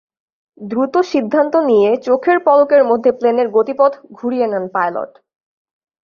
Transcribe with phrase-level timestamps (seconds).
[0.61, 5.11] দ্রুত সিদ্ধান্ত নিয়ে চোখের পলকের মধ্যে প্লেনের গতিপথ ঘুরিয়ে নেন পাইলট।